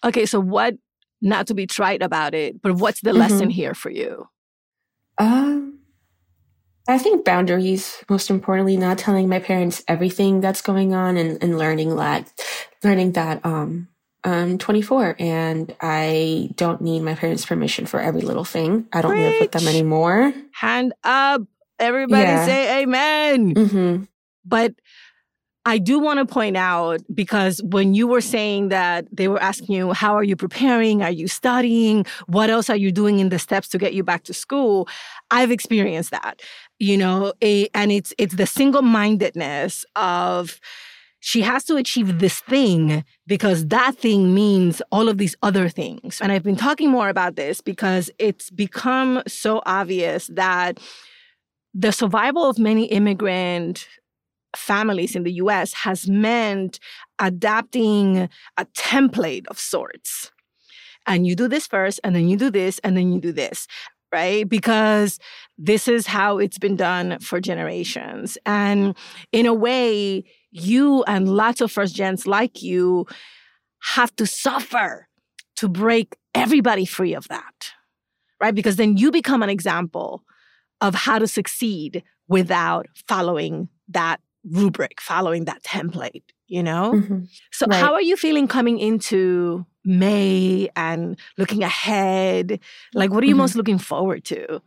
Okay, 0.05 0.27
so 0.27 0.39
what 0.39 0.77
not 1.25 1.49
to 1.49 1.55
be 1.55 1.67
trite 1.67 2.03
about 2.03 2.35
it, 2.35 2.61
but 2.63 2.75
what's 2.75 3.01
the 3.01 3.11
mm-hmm. 3.11 3.21
lesson 3.21 3.51
here 3.51 3.75
for 3.75 3.91
you? 3.91 4.29
Um, 5.19 5.81
I 6.87 6.99
think 6.99 7.25
boundaries, 7.25 8.05
most 8.09 8.31
importantly, 8.31 8.77
not 8.77 8.99
telling 8.99 9.29
my 9.29 9.39
parents 9.39 9.83
everything 9.89 10.41
that's 10.41 10.61
going 10.61 10.95
on 10.95 11.17
and, 11.17 11.43
and 11.43 11.59
learning 11.59 11.97
that, 11.97 12.31
learning 12.83 13.13
that, 13.13 13.45
um, 13.45 13.89
I'm 14.23 14.57
24 14.57 15.17
and 15.19 15.75
I 15.83 16.51
don't 16.57 16.81
need 16.81 17.01
my 17.01 17.15
parents' 17.15 17.45
permission 17.45 17.85
for 17.85 18.01
every 18.01 18.23
little 18.23 18.45
thing. 18.45 18.87
I 18.93 19.03
don't 19.03 19.13
Preach. 19.13 19.23
live 19.23 19.41
with 19.41 19.53
them 19.53 19.69
anymore. 19.69 20.33
Hand 20.53 20.95
up. 21.05 21.43
Everybody 21.79 22.23
yeah. 22.23 22.47
say 22.47 22.83
amen. 22.83 23.55
Mm-hmm. 23.55 24.05
But 24.47 24.75
I 25.67 25.79
do 25.79 25.99
want 25.99 26.19
to 26.19 26.27
point 26.27 26.57
out 26.57 27.01
because 27.15 27.63
when 27.63 27.95
you 27.95 28.07
were 28.07 28.21
saying 28.21 28.69
that 28.69 29.07
they 29.11 29.29
were 29.29 29.43
asking 29.43 29.75
you, 29.75 29.93
how 29.93 30.15
are 30.15 30.23
you 30.23 30.37
preparing? 30.37 31.03
Are 31.03 31.11
you 31.11 31.27
studying? 31.27 32.05
What 32.27 32.51
else 32.51 32.69
are 32.69 32.77
you 32.77 32.93
doing 32.93 33.19
in 33.19 33.31
the 33.31 33.39
steps 33.39 33.69
to 33.69 33.79
get 33.79 33.95
you 33.95 34.03
back 34.05 34.25
to 34.25 34.35
school? 34.35 34.89
I've 35.31 35.51
experienced 35.51 36.11
that, 36.11 36.43
you 36.79 36.99
know, 36.99 37.33
and 37.41 37.93
it's 37.93 38.13
it's 38.19 38.35
the 38.35 38.47
single-mindedness 38.47 39.87
of 39.97 40.61
she 41.21 41.41
has 41.41 41.65
to 41.65 41.77
achieve 41.77 42.19
this 42.19 42.41
thing 42.41 43.03
because 43.27 43.69
that 43.69 43.97
thing 43.97 44.35
means 44.35 44.83
all 44.93 45.09
of 45.09 45.17
these 45.17 45.35
other 45.43 45.71
things. 45.71 46.21
And 46.21 46.31
I've 46.31 46.43
been 46.43 46.57
talking 46.57 46.91
more 46.91 47.09
about 47.09 47.37
this 47.37 47.63
because 47.63 48.11
it's 48.19 48.51
become 48.51 49.23
so 49.27 49.63
obvious 49.65 50.27
that 50.27 50.79
the 51.73 51.93
survival 51.93 52.45
of 52.45 52.59
many 52.59 52.85
immigrant 52.85 53.89
families 54.57 55.15
in 55.17 55.23
the 55.23 55.33
US 55.35 55.73
has 55.75 56.09
meant 56.09 56.79
adapting 57.19 58.29
a 58.57 58.65
template 58.77 59.47
of 59.49 59.59
sorts. 59.59 60.31
And 61.07 61.27
you 61.27 61.37
do 61.37 61.49
this 61.49 61.67
first, 61.67 62.01
and 62.03 62.15
then 62.15 62.29
you 62.29 62.37
do 62.37 62.51
this, 62.51 62.79
and 62.81 62.97
then 62.97 63.13
you 63.13 63.21
do 63.21 63.33
this, 63.33 63.67
right? 64.13 64.49
Because 64.49 65.19
this 65.59 65.87
is 65.87 66.07
how 66.07 66.39
it's 66.39 66.59
been 66.59 66.77
done 66.77 67.19
for 67.19 67.41
generations. 67.41 68.39
And 68.47 68.97
in 69.33 69.47
a 69.47 69.53
way, 69.53 70.25
you 70.51 71.03
and 71.05 71.29
lots 71.29 71.61
of 71.61 71.71
first 71.71 71.95
gens 71.95 72.27
like 72.27 72.63
you 72.63 73.07
have 73.95 74.15
to 74.17 74.27
suffer 74.27 75.09
to 75.57 75.69
break 75.69 76.17
everybody 76.35 76.85
free 76.85 77.15
of 77.15 77.29
that, 77.29 77.73
right? 78.41 78.55
Because 78.55 78.77
then 78.77 78.97
you 78.97 79.11
become 79.11 79.43
an 79.43 79.51
example 79.51 80.23
of 80.81 80.95
how 80.95 81.19
to 81.19 81.27
succeed 81.27 82.03
without 82.29 82.87
following 83.07 83.69
that 83.89 84.21
rubric, 84.45 85.01
following 85.01 85.45
that 85.47 85.63
template, 85.63 86.23
you 86.47 86.63
know? 86.63 86.93
Mm-hmm. 86.95 87.25
So, 87.53 87.67
right. 87.67 87.81
how 87.81 87.95
are 87.95 88.03
you 88.03 88.17
feeling 88.17 88.49
coming 88.49 88.79
into 88.79 89.67
May 89.85 90.69
and 90.77 91.19
looking 91.39 91.63
ahead? 91.63 92.61
Like, 92.95 93.11
what 93.11 93.23
are 93.23 93.27
you 93.27 93.35
mm-hmm. 93.35 93.41
most 93.41 93.57
looking 93.57 93.79
forward 93.79 94.25
to? 94.27 94.63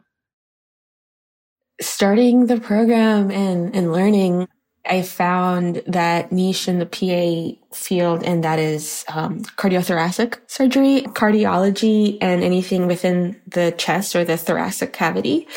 Starting 1.79 2.48
the 2.48 2.60
program 2.60 3.31
and, 3.31 3.75
and 3.75 3.91
learning. 3.91 4.48
I 4.89 5.01
found 5.01 5.84
that 5.86 6.31
niche 6.31 6.67
in 6.67 6.79
the 6.79 6.86
PA 6.86 7.75
field, 7.75 8.24
and 8.24 8.43
that 8.43 8.57
is 8.57 9.03
um, 9.10 9.41
cardiothoracic 9.41 10.39
surgery, 10.48 11.01
cardiology, 11.10 12.17
and 12.22 12.41
anything 12.41 12.88
within 12.88 13.39
the 13.48 13.74
chest 13.77 14.15
or 14.15 14.24
the 14.24 14.38
thoracic 14.38 14.93
cavity. 14.93 15.48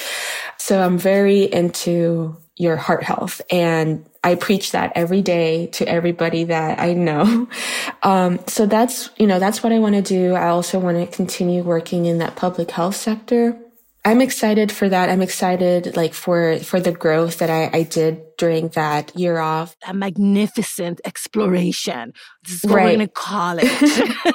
So 0.71 0.81
I'm 0.81 0.99
very 0.99 1.53
into 1.53 2.37
your 2.57 2.77
heart 2.77 3.03
health. 3.03 3.41
And 3.51 4.09
I 4.23 4.37
preach 4.37 4.71
that 4.71 4.93
every 4.95 5.21
day 5.21 5.67
to 5.73 5.89
everybody 5.89 6.45
that 6.45 6.79
I 6.79 6.93
know. 6.93 7.49
Um, 8.03 8.41
so 8.47 8.65
that's, 8.65 9.11
you 9.19 9.27
know, 9.27 9.39
that's 9.39 9.63
what 9.63 9.75
I 9.75 9.79
want 9.79 9.95
to 9.95 10.01
do. 10.01 10.35
I 10.35 10.49
also 10.49 10.79
want 10.79 10.97
to 10.97 11.15
continue 11.15 11.63
working 11.63 12.07
in 12.07 12.17
that 12.19 12.35
public 12.35 12.71
health 12.71 12.97
sector. 12.97 13.59
I'm 14.07 14.23
excited 14.23 14.73
for 14.73 14.89
that. 14.89 15.11
I'm 15.11 15.21
excited 15.21 15.95
like 15.97 16.15
for, 16.15 16.59
for 16.61 16.81
the 16.81 16.93
growth 16.93 17.39
that 17.39 17.51
I, 17.51 17.69
I 17.77 17.83
did 17.83 18.23
during 18.39 18.69
that 18.69 19.15
year 19.15 19.39
off. 19.39 19.77
A 19.87 19.93
magnificent 19.93 21.03
exploration. 21.05 22.15
This 22.45 22.65
is 22.65 22.65
what 22.65 22.77
right. 22.77 22.85
we're 22.85 22.97
going 22.97 23.09
to 23.09 23.13
call 23.13 23.59
it. 23.61 24.35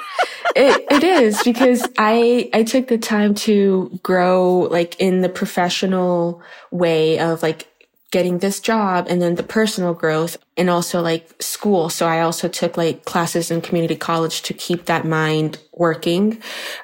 it, 0.56 0.86
it 0.90 1.04
is 1.04 1.42
because 1.42 1.86
I, 1.98 2.48
I 2.54 2.62
took 2.62 2.88
the 2.88 2.98
time 2.98 3.34
to 3.34 3.98
grow 4.02 4.60
like 4.70 4.98
in 4.98 5.20
the 5.20 5.28
professional 5.28 6.42
way 6.70 7.18
of 7.18 7.42
like 7.42 7.68
getting 8.10 8.38
this 8.38 8.60
job 8.60 9.06
and 9.10 9.20
then 9.20 9.34
the 9.34 9.42
personal 9.42 9.92
growth 9.92 10.38
and 10.56 10.70
also 10.70 11.02
like 11.02 11.42
school. 11.42 11.90
So 11.90 12.06
I 12.06 12.20
also 12.20 12.48
took 12.48 12.76
like 12.76 13.04
classes 13.04 13.50
in 13.50 13.60
community 13.60 13.96
college 13.96 14.42
to 14.42 14.54
keep 14.54 14.86
that 14.86 15.04
mind 15.04 15.58
working. 15.72 16.40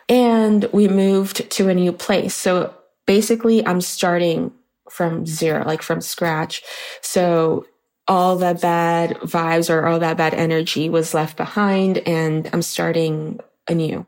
And 0.08 0.64
we 0.72 0.88
moved 0.88 1.50
to 1.52 1.68
a 1.68 1.74
new 1.74 1.92
place. 1.92 2.34
So 2.34 2.74
basically 3.06 3.64
I'm 3.66 3.80
starting 3.80 4.52
from 4.90 5.24
zero, 5.24 5.64
like 5.64 5.80
from 5.80 6.02
scratch. 6.02 6.62
So 7.00 7.64
all 8.08 8.36
that 8.36 8.60
bad 8.60 9.12
vibes 9.20 9.70
or 9.70 9.86
all 9.86 10.00
that 10.00 10.16
bad 10.18 10.34
energy 10.34 10.90
was 10.90 11.14
left 11.14 11.36
behind 11.36 11.98
and 11.98 12.50
I'm 12.52 12.62
starting 12.62 13.40
anew. 13.68 14.06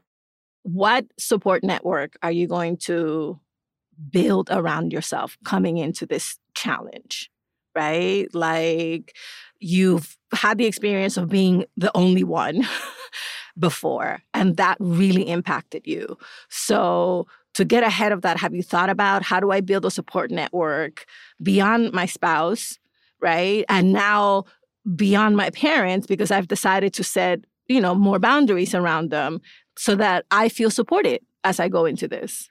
What 0.63 1.07
support 1.19 1.63
network 1.63 2.17
are 2.23 2.33
you 2.33 2.47
going 2.47 2.79
to 2.79 3.39
build 4.11 4.49
around 4.51 4.93
yourself 4.93 5.37
coming 5.45 5.79
into 5.79 6.07
this 6.07 6.39
challenge, 6.55 7.31
right? 7.75 8.33
Like 8.35 9.15
you've 9.61 10.17
had 10.33 10.59
the 10.59 10.67
experience 10.67 11.17
of 11.17 11.29
being 11.29 11.65
the 11.77 11.91
only 11.95 12.25
one 12.25 12.67
before, 13.59 14.21
and 14.33 14.57
that 14.57 14.77
really 14.81 15.29
impacted 15.29 15.87
you. 15.87 16.19
So, 16.49 17.27
to 17.55 17.65
get 17.65 17.85
ahead 17.85 18.11
of 18.11 18.23
that, 18.23 18.39
have 18.39 18.53
you 18.53 18.65
thought 18.65 18.91
about 18.91 19.23
how 19.23 19.39
do 19.39 19.53
I 19.53 19.61
build 19.61 19.85
a 19.85 19.91
support 19.91 20.33
network 20.33 21.05
beyond 21.41 21.93
my 21.93 22.05
spouse, 22.05 22.81
right? 23.21 23.65
And 23.69 23.93
now 23.93 24.45
beyond 24.97 25.37
my 25.37 25.51
parents, 25.51 26.07
because 26.07 26.31
I've 26.31 26.49
decided 26.49 26.93
to 26.95 27.05
set, 27.05 27.45
you 27.69 27.81
know, 27.81 27.95
more 27.95 28.19
boundaries 28.19 28.75
around 28.75 29.11
them 29.11 29.41
so 29.77 29.95
that 29.97 30.25
I 30.31 30.49
feel 30.49 30.71
supported 30.71 31.21
as 31.43 31.61
I 31.61 31.69
go 31.69 31.85
into 31.85 32.09
this. 32.09 32.51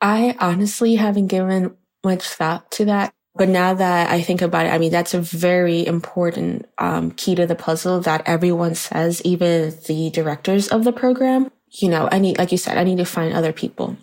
I 0.00 0.36
honestly 0.38 0.94
haven't 0.96 1.26
given 1.28 1.76
much 2.04 2.24
thought 2.28 2.70
to 2.72 2.84
that. 2.86 3.12
But 3.34 3.48
now 3.48 3.72
that 3.72 4.10
I 4.10 4.20
think 4.20 4.42
about 4.42 4.66
it, 4.66 4.70
I 4.70 4.78
mean, 4.78 4.90
that's 4.90 5.14
a 5.14 5.20
very 5.20 5.86
important 5.86 6.68
um, 6.78 7.12
key 7.12 7.36
to 7.36 7.46
the 7.46 7.54
puzzle 7.54 8.00
that 8.00 8.22
everyone 8.26 8.74
says, 8.74 9.22
even 9.24 9.76
the 9.86 10.10
directors 10.10 10.66
of 10.68 10.82
the 10.82 10.92
program. 10.92 11.52
You 11.70 11.88
know, 11.88 12.08
I 12.10 12.18
need, 12.18 12.38
like 12.38 12.50
you 12.50 12.58
said, 12.58 12.78
I 12.78 12.84
need 12.84 12.98
to 12.98 13.04
find 13.04 13.32
other 13.32 13.52
people. 13.52 13.96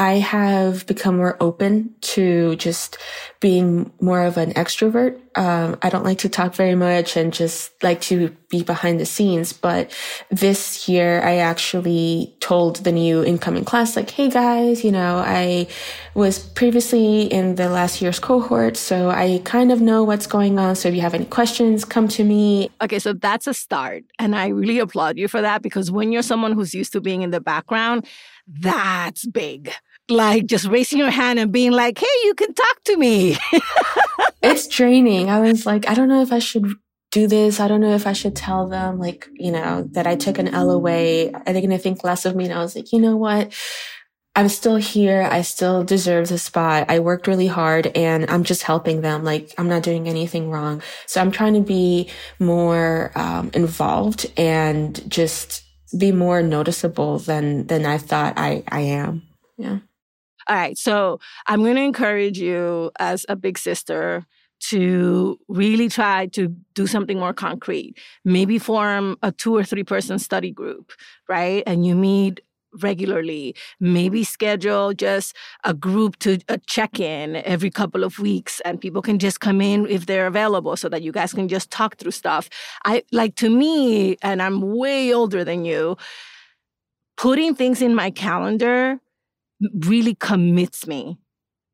I 0.00 0.14
have 0.14 0.86
become 0.86 1.18
more 1.18 1.36
open 1.40 1.94
to 2.00 2.56
just 2.56 2.96
being 3.38 3.92
more 4.00 4.22
of 4.22 4.38
an 4.38 4.54
extrovert. 4.54 5.20
Um, 5.36 5.78
I 5.82 5.90
don't 5.90 6.06
like 6.06 6.16
to 6.20 6.30
talk 6.30 6.54
very 6.54 6.74
much 6.74 7.18
and 7.18 7.34
just 7.34 7.70
like 7.82 8.00
to 8.02 8.34
be 8.48 8.62
behind 8.62 8.98
the 8.98 9.04
scenes. 9.04 9.52
But 9.52 9.94
this 10.30 10.88
year, 10.88 11.20
I 11.20 11.36
actually 11.36 12.34
told 12.40 12.76
the 12.76 12.92
new 12.92 13.22
incoming 13.22 13.66
class, 13.66 13.94
like, 13.94 14.08
Hey 14.08 14.30
guys, 14.30 14.82
you 14.82 14.90
know, 14.90 15.18
I 15.18 15.66
was 16.14 16.38
previously 16.38 17.24
in 17.24 17.56
the 17.56 17.68
last 17.68 18.00
year's 18.00 18.18
cohort. 18.18 18.78
So 18.78 19.10
I 19.10 19.42
kind 19.44 19.70
of 19.70 19.82
know 19.82 20.02
what's 20.02 20.26
going 20.26 20.58
on. 20.58 20.76
So 20.76 20.88
if 20.88 20.94
you 20.94 21.02
have 21.02 21.14
any 21.14 21.26
questions, 21.26 21.84
come 21.84 22.08
to 22.08 22.24
me. 22.24 22.70
Okay. 22.80 23.00
So 23.00 23.12
that's 23.12 23.46
a 23.46 23.52
start. 23.52 24.04
And 24.18 24.34
I 24.34 24.48
really 24.48 24.78
applaud 24.78 25.18
you 25.18 25.28
for 25.28 25.42
that 25.42 25.60
because 25.60 25.90
when 25.90 26.10
you're 26.10 26.22
someone 26.22 26.52
who's 26.52 26.74
used 26.74 26.94
to 26.94 27.02
being 27.02 27.20
in 27.20 27.32
the 27.32 27.40
background, 27.40 28.06
that's 28.48 29.26
big 29.26 29.70
like 30.10 30.46
just 30.46 30.66
raising 30.66 30.98
your 30.98 31.10
hand 31.10 31.38
and 31.38 31.52
being 31.52 31.72
like, 31.72 31.98
hey, 31.98 32.06
you 32.24 32.34
can 32.34 32.52
talk 32.54 32.84
to 32.84 32.96
me. 32.96 33.36
it's 34.42 34.68
draining. 34.68 35.30
I 35.30 35.40
was 35.40 35.66
like, 35.66 35.88
I 35.88 35.94
don't 35.94 36.08
know 36.08 36.22
if 36.22 36.32
I 36.32 36.38
should 36.38 36.66
do 37.10 37.26
this. 37.26 37.60
I 37.60 37.68
don't 37.68 37.80
know 37.80 37.94
if 37.94 38.06
I 38.06 38.12
should 38.12 38.36
tell 38.36 38.68
them, 38.68 38.98
like, 38.98 39.28
you 39.34 39.50
know, 39.50 39.88
that 39.92 40.06
I 40.06 40.16
took 40.16 40.38
an 40.38 40.48
L 40.48 40.70
away. 40.70 41.32
Are 41.32 41.52
they 41.52 41.60
going 41.60 41.70
to 41.70 41.78
think 41.78 42.04
less 42.04 42.24
of 42.24 42.36
me? 42.36 42.44
And 42.44 42.54
I 42.54 42.60
was 42.60 42.76
like, 42.76 42.92
you 42.92 43.00
know 43.00 43.16
what? 43.16 43.52
I'm 44.36 44.48
still 44.48 44.76
here. 44.76 45.28
I 45.30 45.42
still 45.42 45.82
deserve 45.82 46.28
the 46.28 46.38
spot. 46.38 46.86
I 46.88 47.00
worked 47.00 47.26
really 47.26 47.48
hard 47.48 47.88
and 47.96 48.30
I'm 48.30 48.44
just 48.44 48.62
helping 48.62 49.00
them. 49.00 49.24
Like 49.24 49.52
I'm 49.58 49.68
not 49.68 49.82
doing 49.82 50.08
anything 50.08 50.50
wrong. 50.50 50.82
So 51.06 51.20
I'm 51.20 51.32
trying 51.32 51.54
to 51.54 51.60
be 51.60 52.08
more 52.38 53.10
um, 53.16 53.50
involved 53.54 54.30
and 54.36 55.10
just 55.10 55.64
be 55.98 56.12
more 56.12 56.42
noticeable 56.42 57.18
than 57.18 57.66
than 57.66 57.84
I 57.84 57.98
thought 57.98 58.34
I 58.36 58.62
I 58.68 58.80
am. 58.80 59.22
Yeah. 59.56 59.80
All 60.50 60.56
right. 60.56 60.76
So 60.76 61.20
I'm 61.46 61.62
going 61.62 61.76
to 61.76 61.82
encourage 61.82 62.38
you 62.40 62.90
as 62.98 63.24
a 63.28 63.36
big 63.36 63.56
sister 63.56 64.26
to 64.70 65.38
really 65.46 65.88
try 65.88 66.26
to 66.26 66.48
do 66.74 66.88
something 66.88 67.20
more 67.20 67.32
concrete. 67.32 67.96
Maybe 68.24 68.58
form 68.58 69.16
a 69.22 69.30
two 69.30 69.56
or 69.56 69.62
three 69.62 69.84
person 69.84 70.18
study 70.18 70.50
group, 70.50 70.90
right? 71.28 71.62
And 71.68 71.86
you 71.86 71.94
meet 71.94 72.40
regularly. 72.82 73.54
Maybe 73.78 74.24
schedule 74.24 74.92
just 74.92 75.36
a 75.62 75.72
group 75.72 76.18
to 76.18 76.40
a 76.48 76.58
check 76.58 76.98
in 76.98 77.36
every 77.36 77.70
couple 77.70 78.02
of 78.02 78.18
weeks 78.18 78.60
and 78.64 78.80
people 78.80 79.02
can 79.02 79.20
just 79.20 79.38
come 79.38 79.60
in 79.60 79.86
if 79.86 80.06
they're 80.06 80.26
available 80.26 80.76
so 80.76 80.88
that 80.88 81.02
you 81.02 81.12
guys 81.12 81.32
can 81.32 81.46
just 81.46 81.70
talk 81.70 81.96
through 81.96 82.10
stuff. 82.10 82.48
I 82.84 83.04
like 83.12 83.36
to 83.36 83.50
me, 83.50 84.16
and 84.20 84.42
I'm 84.42 84.60
way 84.76 85.14
older 85.14 85.44
than 85.44 85.64
you, 85.64 85.96
putting 87.16 87.54
things 87.54 87.80
in 87.82 87.94
my 87.94 88.10
calendar 88.10 89.00
really 89.84 90.14
commits 90.14 90.86
me 90.86 91.18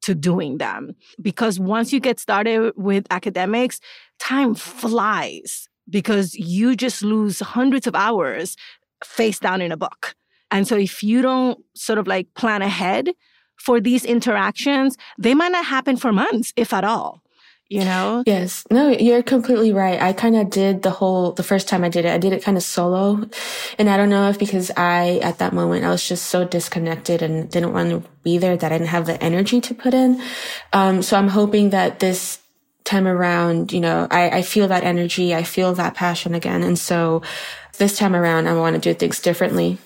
to 0.02 0.14
doing 0.14 0.58
them. 0.58 0.94
Because 1.20 1.58
once 1.58 1.92
you 1.92 2.00
get 2.00 2.20
started 2.20 2.72
with 2.76 3.06
academics, 3.10 3.80
time 4.18 4.54
flies 4.54 5.68
because 5.88 6.34
you 6.34 6.76
just 6.76 7.02
lose 7.02 7.40
hundreds 7.40 7.86
of 7.86 7.94
hours 7.94 8.56
face 9.04 9.38
down 9.38 9.60
in 9.60 9.72
a 9.72 9.76
book. 9.76 10.14
And 10.50 10.66
so 10.66 10.76
if 10.76 11.02
you 11.02 11.22
don't 11.22 11.58
sort 11.74 11.98
of 11.98 12.06
like 12.06 12.32
plan 12.34 12.62
ahead 12.62 13.10
for 13.56 13.80
these 13.80 14.04
interactions, 14.04 14.96
they 15.18 15.34
might 15.34 15.52
not 15.52 15.64
happen 15.64 15.96
for 15.96 16.12
months, 16.12 16.52
if 16.56 16.72
at 16.72 16.84
all 16.84 17.22
you 17.68 17.84
know? 17.84 18.22
Yes. 18.26 18.64
No, 18.70 18.88
you're 18.88 19.22
completely 19.22 19.72
right. 19.72 20.00
I 20.00 20.12
kind 20.12 20.36
of 20.36 20.50
did 20.50 20.82
the 20.82 20.90
whole, 20.90 21.32
the 21.32 21.42
first 21.42 21.68
time 21.68 21.82
I 21.82 21.88
did 21.88 22.04
it, 22.04 22.14
I 22.14 22.18
did 22.18 22.32
it 22.32 22.42
kind 22.42 22.56
of 22.56 22.62
solo. 22.62 23.28
And 23.78 23.90
I 23.90 23.96
don't 23.96 24.10
know 24.10 24.28
if 24.28 24.38
because 24.38 24.70
I, 24.76 25.18
at 25.22 25.38
that 25.38 25.52
moment, 25.52 25.84
I 25.84 25.90
was 25.90 26.06
just 26.06 26.26
so 26.26 26.44
disconnected 26.44 27.22
and 27.22 27.50
didn't 27.50 27.72
want 27.72 27.90
to 27.90 28.08
be 28.22 28.38
there 28.38 28.56
that 28.56 28.72
I 28.72 28.78
didn't 28.78 28.90
have 28.90 29.06
the 29.06 29.22
energy 29.22 29.60
to 29.60 29.74
put 29.74 29.94
in. 29.94 30.22
Um, 30.72 31.02
so 31.02 31.16
I'm 31.16 31.28
hoping 31.28 31.70
that 31.70 31.98
this 31.98 32.38
time 32.84 33.08
around, 33.08 33.72
you 33.72 33.80
know, 33.80 34.06
I, 34.10 34.30
I 34.30 34.42
feel 34.42 34.68
that 34.68 34.84
energy. 34.84 35.34
I 35.34 35.42
feel 35.42 35.74
that 35.74 35.94
passion 35.94 36.34
again. 36.34 36.62
And 36.62 36.78
so 36.78 37.22
this 37.78 37.98
time 37.98 38.14
around, 38.14 38.46
I 38.46 38.54
want 38.54 38.74
to 38.74 38.80
do 38.80 38.94
things 38.94 39.20
differently. 39.20 39.78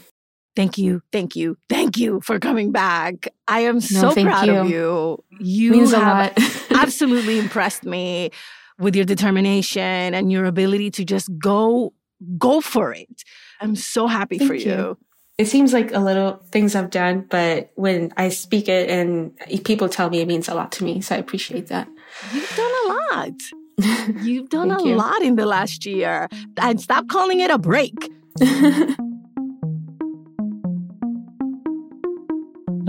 Thank 0.61 0.77
you, 0.77 1.01
thank 1.11 1.37
you, 1.37 1.57
thank 1.71 1.97
you 1.97 2.21
for 2.21 2.39
coming 2.39 2.71
back. 2.71 3.29
I 3.49 3.61
am 3.61 3.81
so 3.81 4.13
proud 4.13 4.47
you. 4.47 4.55
of 4.57 4.69
you. 4.69 5.25
You 5.39 5.71
Means 5.71 5.93
have 5.93 6.35
absolutely 6.71 7.39
impressed 7.39 7.87
me 7.87 8.31
with 8.79 8.95
your 8.95 9.07
determination 9.07 10.13
and 10.13 10.31
your 10.31 10.45
ability 10.45 10.91
to 10.91 11.05
just 11.07 11.31
go 11.39 11.95
go 12.37 12.61
for 12.61 12.93
it. 12.93 13.25
I'm 13.63 13.75
so 13.75 14.07
happy 14.07 14.37
thank 14.37 14.51
for 14.51 14.55
you. 14.55 14.71
you. 14.71 14.99
It 15.39 15.47
seems 15.47 15.73
like 15.73 15.95
a 15.95 15.99
little 15.99 16.45
things 16.53 16.75
I've 16.75 16.91
done, 16.91 17.25
but 17.31 17.71
when 17.77 18.13
I 18.19 18.29
speak 18.29 18.69
it 18.69 18.91
and 18.91 19.33
people 19.65 19.89
tell 19.89 20.11
me, 20.11 20.21
it 20.21 20.29
means 20.29 20.47
a 20.47 20.55
lot 20.55 20.73
to 20.73 20.85
me. 20.85 21.01
So 21.01 21.15
I 21.15 21.19
appreciate 21.19 21.69
that. 21.69 21.89
You've 22.35 22.55
done 22.55 22.73
a 22.85 22.87
lot. 22.93 23.33
You've 24.23 24.51
done 24.51 24.71
a 24.71 24.85
you. 24.85 24.95
lot 24.95 25.23
in 25.23 25.37
the 25.37 25.47
last 25.47 25.87
year. 25.87 26.29
And 26.59 26.79
stop 26.79 27.09
calling 27.09 27.41
it 27.41 27.51
a 27.51 27.57
break. 27.57 27.97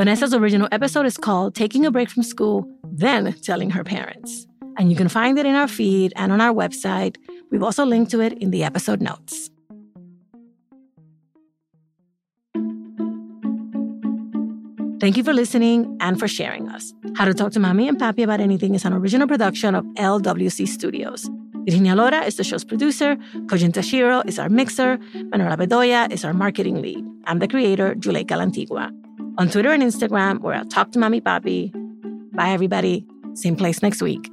Vanessa's 0.02 0.34
original 0.34 0.68
episode 0.72 1.06
is 1.06 1.16
called 1.16 1.54
Taking 1.54 1.86
a 1.86 1.92
Break 1.92 2.10
from 2.10 2.24
School, 2.24 2.68
Then 2.84 3.34
Telling 3.44 3.70
Her 3.70 3.84
Parents. 3.84 4.48
And 4.80 4.90
you 4.90 4.98
can 4.98 5.08
find 5.08 5.38
it 5.38 5.46
in 5.46 5.54
our 5.54 5.68
feed 5.68 6.12
and 6.16 6.32
on 6.32 6.42
our 6.42 6.52
website. 6.52 7.18
We've 7.52 7.62
also 7.62 7.86
linked 7.86 8.10
to 8.10 8.20
it 8.20 8.34
in 8.40 8.50
the 8.50 8.64
episode 8.64 9.00
notes. 9.00 9.52
Thank 15.00 15.18
you 15.18 15.24
for 15.24 15.34
listening 15.34 15.96
and 16.00 16.18
for 16.18 16.28
sharing 16.28 16.68
us. 16.68 16.92
How 17.16 17.26
to 17.26 17.36
Talk 17.36 17.52
to 17.52 17.60
Mommy 17.60 17.88
and 17.88 18.00
Papi 18.00 18.24
About 18.24 18.40
Anything 18.40 18.74
is 18.74 18.86
an 18.86 18.94
original 18.94 19.28
production 19.28 19.76
of 19.76 19.86
LWC 19.98 20.68
Studios. 20.68 21.30
Virginia 21.58 21.94
Lora 21.94 22.26
is 22.26 22.38
the 22.38 22.44
show's 22.44 22.64
producer. 22.64 23.18
Kojin 23.46 23.72
Tashiro 23.72 24.28
is 24.28 24.40
our 24.40 24.50
mixer. 24.50 24.98
Manuela 25.30 25.58
Bedoya 25.58 26.12
is 26.12 26.26
our 26.26 26.34
marketing 26.34 26.82
lead. 26.82 27.06
I'm 27.28 27.38
the 27.38 27.48
creator, 27.48 27.94
Juleyka 27.94 28.36
Lantigua. 28.36 28.92
On 29.42 29.50
Twitter 29.50 29.72
and 29.72 29.82
Instagram, 29.82 30.42
we're 30.42 30.54
at 30.54 30.70
Talk 30.70 30.92
to 30.92 31.00
Mommy 31.00 31.20
Papi. 31.20 31.72
Bye, 32.32 32.52
everybody. 32.52 33.08
Same 33.34 33.56
place 33.56 33.82
next 33.82 34.00
week. 34.00 34.30